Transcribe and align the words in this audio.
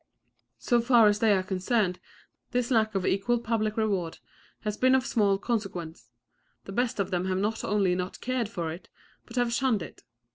So 0.57 0.81
far 0.81 1.05
as 1.07 1.19
they 1.19 1.31
are 1.31 1.43
concerned 1.43 1.99
this 2.49 2.71
lack 2.71 2.95
of 2.95 3.05
equal 3.05 3.37
public 3.37 3.77
reward 3.77 4.17
has 4.61 4.75
been 4.75 4.95
of 4.95 5.05
small 5.05 5.37
consequence; 5.37 6.09
the 6.65 6.71
best 6.71 6.99
of 6.99 7.11
them 7.11 7.25
have 7.25 7.37
not 7.37 7.63
only 7.63 7.93
not 7.93 8.19
cared 8.19 8.49
for 8.49 8.71
it, 8.71 8.89
but 9.27 9.35
have 9.35 9.53
shunned 9.53 9.83
it. 9.83 10.01